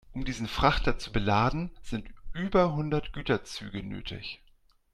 Um 0.13 0.25
diesen 0.25 0.47
Frachter 0.47 0.97
zu 0.97 1.11
beladen, 1.11 1.69
sind 1.83 2.09
über 2.33 2.73
hundert 2.73 3.13
Güterzüge 3.13 3.83
nötig. 3.83 4.41